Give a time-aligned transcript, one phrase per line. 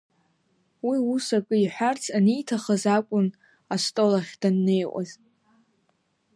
[0.87, 3.27] Уи ус акы иҳәарц аниҭахыз акәын
[3.73, 5.11] астол ахь даннеиуаз.